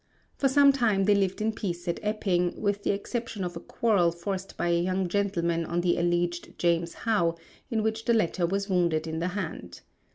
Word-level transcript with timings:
For 0.35 0.47
some 0.49 0.71
time 0.73 1.03
they 1.03 1.13
lived 1.13 1.41
in 1.43 1.53
peace 1.53 1.87
at 1.87 1.99
Epping, 2.01 2.59
with 2.59 2.81
the 2.81 2.89
exception 2.89 3.43
of 3.43 3.55
a 3.55 3.59
quarrel 3.59 4.09
forced 4.11 4.57
by 4.57 4.69
a 4.69 4.81
young 4.81 5.07
gentleman 5.07 5.63
on 5.63 5.81
the 5.81 5.99
alleged 5.99 6.57
James 6.57 6.95
How 7.05 7.35
in 7.69 7.83
which 7.83 8.05
the 8.05 8.13
latter 8.15 8.47
was 8.47 8.67
wounded 8.67 9.05
in 9.05 9.19
the 9.19 9.27
hand. 9.37 9.81